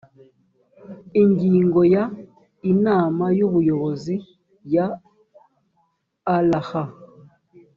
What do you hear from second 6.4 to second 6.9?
rha